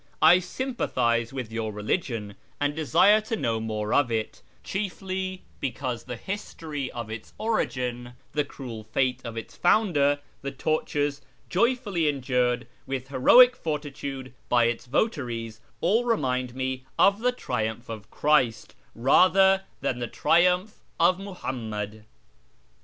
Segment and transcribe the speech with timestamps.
[0.19, 6.15] I sympathise with your religion, and desire to now more of it, chiefly because the
[6.17, 13.09] history of its origin, the ■uel fate of its founder, the tortures joyfully endured with
[13.09, 20.07] ■aroic fortitude by its votaries, all remind me of the triumph' Christ, rather than the
[20.07, 22.05] triumph of Muhammad."